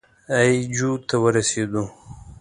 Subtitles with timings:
[0.35, 1.83] اي جو ته ورسېدو.